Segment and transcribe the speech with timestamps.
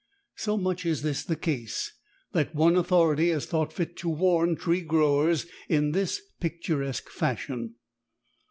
[0.35, 1.93] So much is this the case
[2.31, 7.75] that one authority has thought fit to warn tree growers in this picturesque fashion.